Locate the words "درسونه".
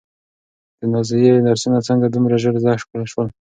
1.47-1.79